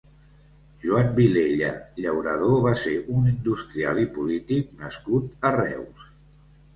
[0.83, 1.67] Joan Vilella
[1.99, 6.09] Llauradó va ser un industrial i polític nascut a Reus.